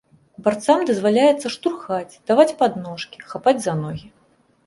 [0.45, 4.07] Барцам дазваляецца штурхаць, даваць падножкі, хапаць за ногі.